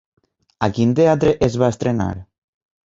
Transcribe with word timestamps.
A 0.69 0.71
quin 0.79 0.95
teatre 1.01 1.37
es 1.51 1.61
va 1.65 1.71
estrenar? 1.77 2.13